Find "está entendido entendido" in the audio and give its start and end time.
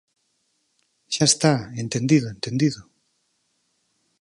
1.31-2.79